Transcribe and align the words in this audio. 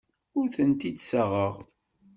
Ur 0.37 0.47
tent-id-ssaɣeɣ. 0.55 1.55